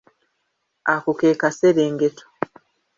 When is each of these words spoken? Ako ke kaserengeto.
Ako 0.93 1.11
ke 1.19 1.29
kaserengeto. 1.41 2.23